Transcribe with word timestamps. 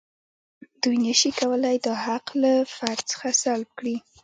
دوی 0.81 0.97
نشي 1.05 1.31
کولای 1.39 1.77
دا 1.85 1.93
حق 2.05 2.25
له 2.41 2.53
فرد 2.75 3.01
څخه 3.11 3.27
سلب 3.43 3.69
کړي. 3.79 3.95